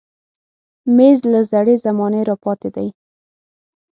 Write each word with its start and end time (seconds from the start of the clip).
مېز 0.95 1.19
له 1.33 1.39
زړې 1.51 1.75
زمانې 1.85 2.21
راپاتې 2.29 2.69
دی. 2.75 2.87